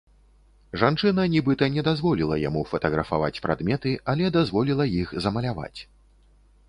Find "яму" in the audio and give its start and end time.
2.43-2.63